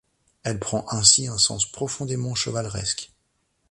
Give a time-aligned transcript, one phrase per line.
[0.41, 3.11] Elle prend ainsi un sens profondément chevaleresque.